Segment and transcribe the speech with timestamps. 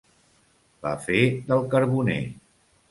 [0.87, 1.21] La fe
[1.53, 2.21] del carboner.